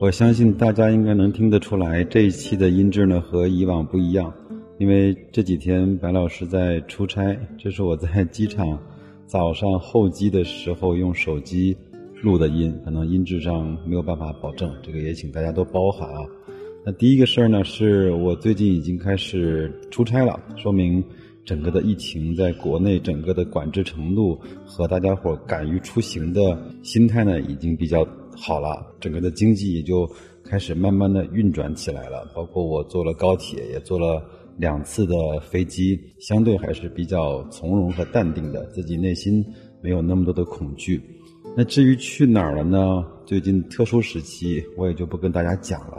[0.00, 4.32] 我相信大家应该能听得出来，这一期的音质呢和以往不一样，
[4.78, 8.78] 因为这几天白老师在出差，这是我在 机场
[9.26, 11.76] 早上候机的时候用手机
[12.22, 16.24] 录的音，可能音质上没有办法保证，这个也请大家多包涵啊。
[16.86, 21.02] 那第一个事儿呢，是我最近已经开始出差了，说明
[21.44, 28.06] 整个的疫情在国内整个的管制程度和大家伙敢于出行的心态呢，已经比较。
[28.40, 30.08] 好了，整个的经济也就
[30.44, 32.30] 开始慢慢的运转起来了。
[32.34, 34.22] 包括我坐了高铁，也坐了
[34.56, 39.44] 两次的飞机，相对还是比较从容和淡定的，自己内心
[39.82, 41.02] 没有那么多的恐惧。
[41.56, 43.04] 那至于去哪儿了呢？
[43.26, 45.96] 最近特殊时期，我也就不跟大家讲了，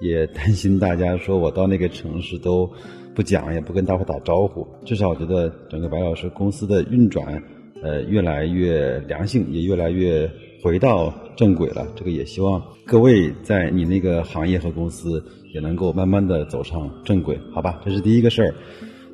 [0.00, 2.68] 也担心大家说我到那个城市都
[3.14, 4.66] 不讲，也不跟大伙打招呼。
[4.84, 7.42] 至少我觉得整个白老师公司的运转，
[7.82, 10.28] 呃，越来越良性，也越来越。
[10.62, 15.22] 回到正轨了，这个也希望各位在你那个行业和公司
[15.54, 17.80] 也能够慢慢的走上正轨，好吧？
[17.84, 18.54] 这是第一个事儿。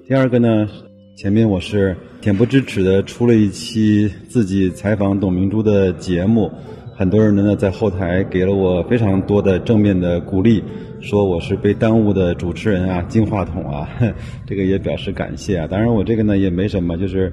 [0.07, 0.69] 第二个呢，
[1.17, 6.51] 前面我是恬不知耻的出了一期自己采访董明珠的节目，
[6.95, 10.63] 很多人呢在后台给了我非常多的正面的鼓励，
[11.01, 13.89] 说我是被耽误的主持人啊，金话筒啊，
[14.47, 15.67] 这个也表示感谢啊。
[15.67, 17.33] 当然我这个呢也没什么，就是。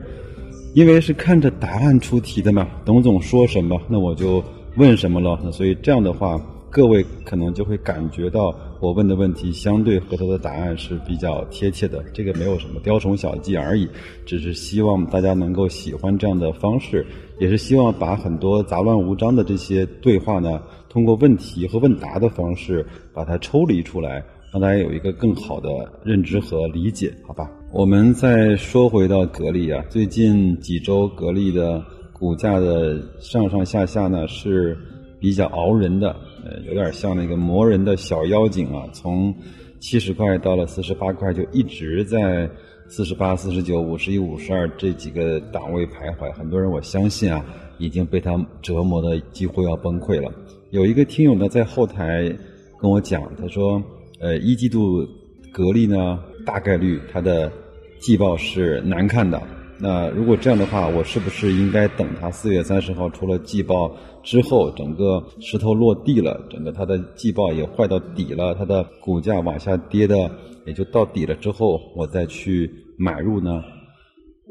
[0.76, 4.44] 因为是看着答案出题的嘛，董总说什么，那我就
[4.78, 5.52] 问什么了。
[5.52, 6.40] 所以这样的话，
[6.70, 12.04] 各位可能就会感觉到我问的问题相对和他的答案是比较贴切的。
[12.14, 13.90] 这个没有什么雕虫小技而已，
[14.26, 17.06] 只是希望大家能够喜欢这样的方式，
[17.40, 24.24] 也是希望把很多杂乱无章的这些对话呢，通过问题和问答的方式把它抽离出来。
[24.52, 25.70] 让大家有一个更好的
[26.04, 27.52] 认知和理解，好吧？
[27.72, 34.76] 我们再说回到格力啊，最近几周格力的股价的上上下下呢是
[35.20, 39.32] 比较熬人的，呃，有点像那个磨人的小妖精啊，从
[39.80, 42.50] 七十块到了四十八块，就一直在
[42.88, 46.32] 四十八、四十九、五十一、五十二这几个档位徘徊。
[46.34, 47.46] 很多人我相信啊，
[47.78, 50.34] 已经被他折磨的几乎要崩溃了。
[50.72, 52.36] 有一个听友呢在后台
[52.82, 53.80] 跟我讲，他说。
[54.20, 55.08] 呃，一季度
[55.52, 57.52] 格力呢，大概率它的
[58.00, 59.42] 季报是难看的。
[59.82, 63.90] 那如果这样的话，我是不是应该等它四月三十号出了季报
[64.22, 70.30] 之后，整个石头落地了，整个它的季报也坏到底了，它的股价往下跌的
[70.66, 73.64] 也就到底了之后，我再去买入呢？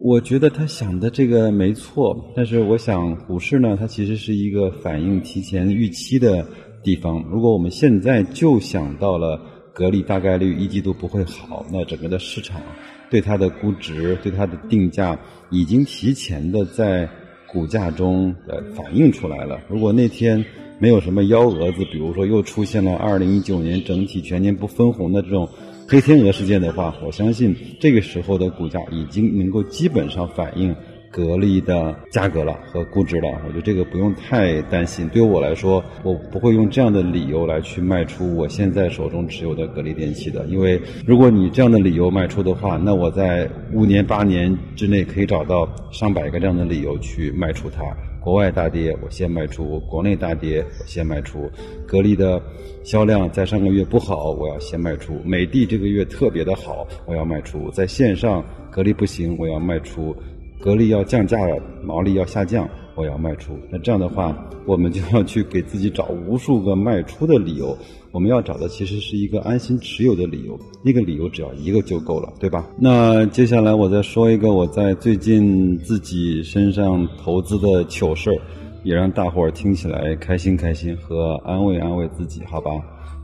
[0.01, 6.47] 我觉得他想的这个没错，但是我想股市呢，它其实是一个反映提前预期的
[6.83, 7.23] 地方。
[7.31, 9.39] 如果我们现在就想到了。
[9.79, 12.61] 格力大概率一季度不会好，那整个的市场
[13.09, 15.17] 对它的估值、对它的定价
[15.51, 17.09] 已经提前的在
[17.47, 19.61] 股价中呃反映出来了。
[19.69, 20.45] 如果那天
[20.81, 25.49] 没有什么幺蛾子，比如说又出现了二零一九年整体全年不分红的这种
[25.89, 30.75] 黑天鹅事件的话，我相信这个时候的股价已经能够基本上反映。
[31.11, 35.09] 格力的价格了和估值了，我觉得这个不用太担心。
[35.09, 47.83] 对于我来说，我不会用这样的理由来去卖出我现在手中持有的格力电器的，因为如果你这样的理由卖出的话，那我在五年八年之内可以找到上百个这样的理由去卖出它。
[48.21, 51.51] 国外大跌，我先卖出；国内大跌，我先卖出。
[51.87, 52.43] 格力的
[52.83, 57.71] 销量在上个月不好，我要先卖出；美的这个月特别的好，我要卖出。
[57.71, 60.15] 在线上，格力不行，我要卖出。
[60.61, 63.57] 格力要降价了，毛利要下降，我要卖出。
[63.71, 64.37] 那这样的话，
[64.67, 67.77] 我们就要去给自己找无数个卖出的理由。
[68.11, 72.67] 我们要找的其实是一个安心持有的理由，一个理由只要一个就够了，对吧？
[72.79, 78.41] 那接下来我再说一个我在最近自己身上投资的糗事儿，
[78.83, 82.71] 也让大伙儿听起来开心开心和安慰安慰自己，好吧？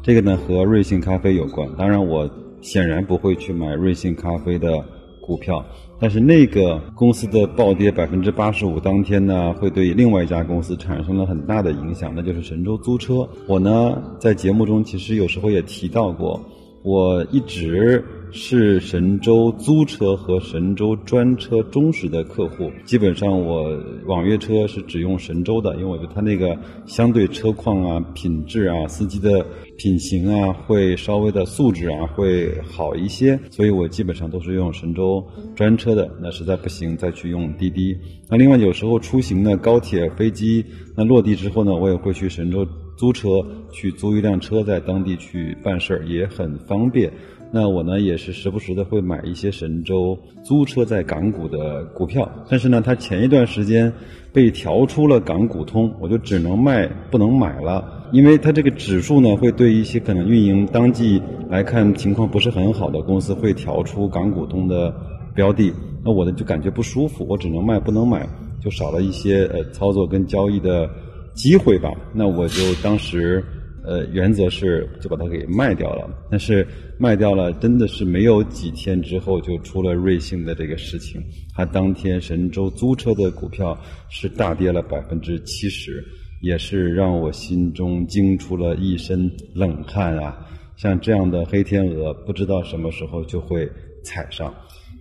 [0.02, 4.84] 这个呢和瑞幸咖啡有关，当然我显然不会去买瑞幸咖啡的
[5.20, 5.64] 股票。
[6.00, 13.26] 但是那个公司的暴跌百分之八十五当天呢，会对另外一家公司产生了很大的影响，那就是神州租车。
[13.46, 16.40] 我呢在节目中其实有时候也提到过，
[16.82, 18.04] 我一直
[18.36, 22.68] 是神州租车和神州专车忠实的客户。
[22.84, 29.46] 基本上我网约车是只用神州的，因为我觉得它那个相对车况啊、品质啊、司机的
[29.78, 36.10] 品行啊，会稍微的素质啊会好一些，所以我基本上都是用神州专车的。
[36.20, 37.96] 那实在不行再去用滴滴。
[38.28, 40.64] 那另外有时候出行呢，高铁、飞机，
[40.96, 42.66] 那落地之后呢，我也会去神州
[42.96, 43.28] 租车，
[43.70, 47.12] 去租一辆车在当地去办事儿，也很方便。
[47.52, 53.92] 那我呢也是时不时的会买一些神州租车在港股的股票，但是呢，它前一段时间
[54.32, 64.92] 被调出了港股通，我就只能卖不能买了，因为它这个指数呢会对一些可能运营当季来看情况不是很好的公司会调出港股通的
[65.32, 65.72] 标的，
[66.04, 68.28] 那我呢就感觉不舒服，我只能卖不能买，
[68.60, 70.90] 就少了一些呃操作跟交易的
[71.34, 71.92] 机会吧。
[72.12, 73.44] 那我就当时。
[73.86, 76.66] 呃，原则是就把它给卖掉了，但是
[76.98, 81.22] 卖掉了，真的是没有几天之后就出了瑞幸的这个事情。
[81.54, 83.78] 它当天神州租车的股票
[84.08, 86.02] 是大跌了百分之七十，
[86.40, 90.34] 也是让我心中惊出了一身冷汗啊！
[90.76, 93.70] 像这样的黑天鹅，不知道什么时候就会
[94.02, 94.52] 踩上。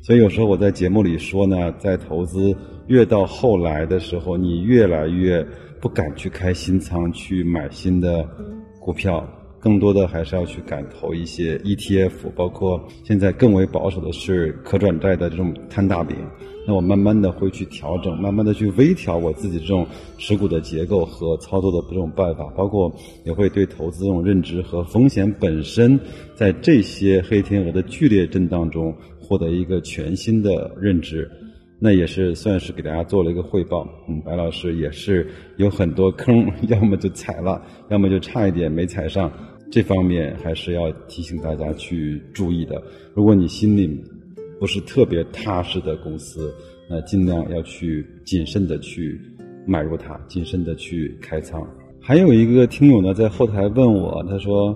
[0.02, 2.54] 所以有时候我在节目里说呢，在投资
[2.88, 5.42] 越到后来的时候，你越来越
[5.80, 8.28] 不敢去开新仓去买新的。
[8.84, 9.26] 股票
[9.62, 16.18] 更多的还是要去敢投一些 ETF，包括现在更为保守的是可转债的这种摊大饼。
[16.68, 19.88] 那我慢慢的会去调整，慢慢的去微调我自己这种
[20.18, 22.94] 持股的结构和操作的这种办法，包括
[23.26, 25.98] 也会对投资这种认知和风险本身，
[26.36, 31.30] 在这些黑天鹅的剧烈震荡中获得一个全新的认知。
[31.86, 35.28] 那也是算是给大家做了一个汇报，嗯，白老师也是
[35.58, 39.30] 有很多坑， 要么就踩了，要么就差一点没踩上，
[39.70, 42.82] 这方面还是要提醒大家去注意的。
[43.14, 44.02] 如果你心里
[44.62, 46.56] 不是特别踏实的公司，
[46.90, 49.20] 那尽量要去谨慎的去
[49.68, 51.62] 买入它，谨慎的去开仓。
[52.00, 54.74] 还有一个听友呢在后台问我，他说。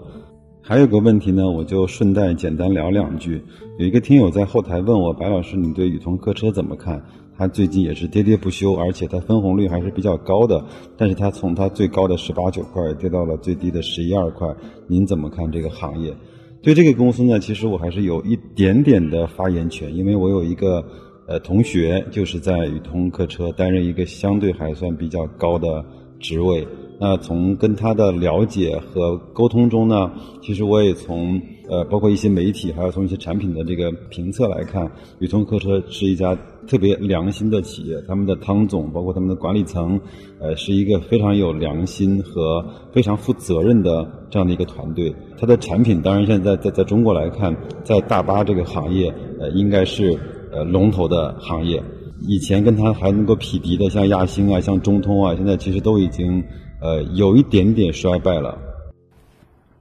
[0.68, 3.42] 还有个问题呢，我就顺带简单聊两句。
[3.80, 7.02] 有一个听友在后台问我，白老师，你对宇通客车怎么看？
[7.38, 10.62] 它最近也是跌跌不休，而且它分红率还是比较高的。
[10.98, 14.46] 但是它从它最高的十八九块跌到了最低的十一二块，
[14.88, 16.14] 您怎么看这个行业？
[16.62, 20.84] 对这个公司呢，其实我还是有一点点的发言权，因为我有一个
[21.30, 25.86] 呃同学就是在宇通客车担任一个相对还算比较高的
[26.20, 26.68] 职位。
[27.00, 30.12] 那从跟他的了解和沟通中呢，
[30.42, 31.40] 其实我也从
[31.70, 34.90] 呃，包括一些媒体，还有从一些产品的这个评测来看，
[35.20, 36.36] 宇通客车是一家
[36.68, 38.02] 特别良心的企业。
[38.08, 40.00] 他们的汤总，包括他们的管理层，
[40.40, 45.14] 呃，是一个非常有良心和非常负责任的这样的一个团队。
[45.38, 50.18] 它的产品，当然现在在在中国来看，在大巴这个行业，呃，应该是
[50.52, 51.84] 呃龙头的行业。
[52.28, 56.44] 以前跟它还能够匹敌的，像亚星啊，像中通啊，现在其实都已经。
[56.80, 58.58] 呃，有一点点衰败了，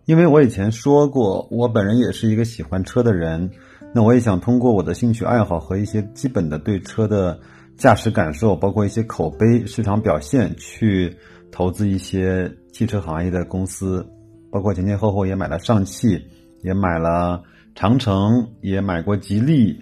[0.07, 3.51] 因为我以前说过，我本人也是一个喜欢车的人，
[3.95, 7.39] 那我也想通过我的兴趣爱好和一些基本的对车的
[7.77, 11.15] 驾驶感受，包括一些口碑、市场表现，去
[11.53, 14.07] 投资一些汽车行业的公司，
[14.51, 16.19] 包括前前后后也买了上汽，
[16.63, 17.43] 也买了
[17.75, 19.79] 长城，也买过吉利，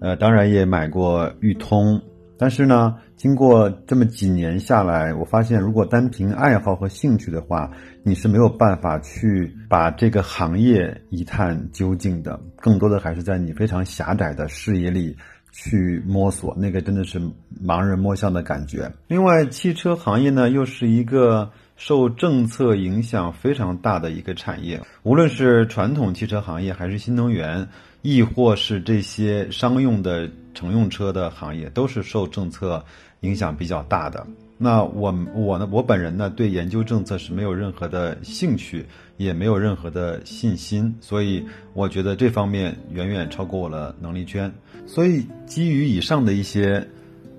[0.00, 1.98] 呃，当然也买过裕通。
[2.38, 7.70] 但是呢，经过这么几年下来，我发现，如果单凭爱好和兴趣的话，
[8.04, 12.38] 你是没有办法去把这个行业一探究竟的。
[12.56, 15.16] 更多的还是在你非常狭窄的视野里
[15.50, 17.20] 去摸索，那个真的是
[17.60, 18.88] 盲人摸象的感觉。
[19.08, 27.66] 另外，汽车行业呢，又是一个受政策影响非常大的一个产业，无论是传统汽车行业，还是新能源。
[28.00, 32.82] 亦或是这些商用的乘用车的行业，都是受政策
[33.22, 34.24] 影响比较大的。
[34.56, 41.44] 那我我呢，我本人呢，对研究政策是没有任何的兴趣，也没有任何的信心，所以
[41.74, 44.50] 我觉得这方面远远超过我的能力圈。
[44.86, 46.88] 所以基于以上的一些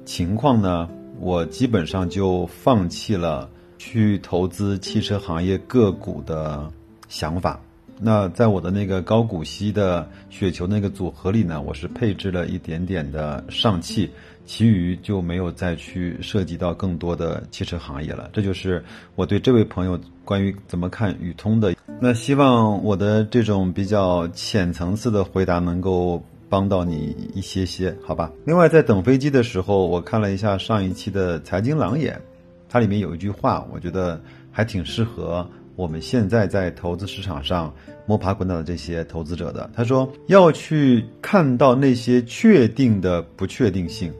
[0.03, 0.89] 情况呢，
[1.21, 3.49] 我基本上就放弃了
[3.79, 6.71] 去投资汽车行业个股的
[7.07, 7.59] 想法。
[8.01, 14.09] 那在我的那个高股息的雪球那个组合里呢，我是配置了一点点的上汽，
[14.45, 18.29] 其余就没有再去涉及到更多的汽车行业了。
[18.31, 18.81] 这就是
[19.15, 21.75] 我对这位朋友关于怎么看宇通的。
[21.99, 28.31] 那希望我的这种比较浅层次的回答能够帮到你一些些，好吧？
[28.45, 32.21] 另外，在等飞机的时候，我看了一下上一期的财经朗眼，
[32.69, 34.21] 它里面有一句话，我觉得
[34.51, 35.45] 还挺适合。
[35.75, 37.73] 我们现在在投资市场上
[38.05, 39.69] 摸爬滚打的这些投资者的。
[39.73, 44.13] 他说要去看到那些确定的不确定性，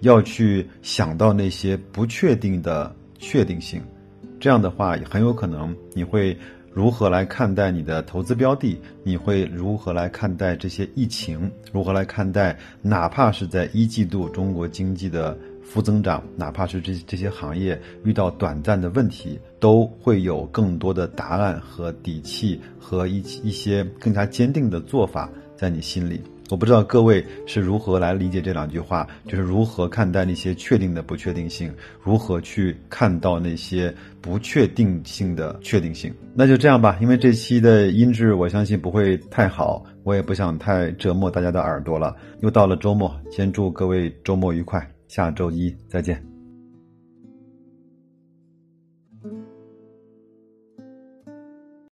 [0.00, 3.80] 要去想到那些不确定的确定性，
[4.38, 6.36] 这样的话很有可能你会。
[6.74, 8.76] 如何来看待你的投资标的？
[9.04, 11.48] 你会如何来看待这些疫情？
[11.72, 26.22] 如何来看待哪怕是在一季度中国经济的负增长，哪怕是这这些行业遇到短暂的问题，都会有更多的答案和底气和一一些更加坚定的做法在你心里。
[26.50, 36.14] 我不知道各位是如何来理解这两句话，就是如何看待那些确定的不确定性，如何去看到那些不确定性的确定性。
[36.34, 42.14] 那就这样吧，因为这期的音质我相信不会太好，我也不想太折磨大家的耳朵了。
[42.40, 46.33] 又到了周末，先祝各位周末愉快，下周一再见。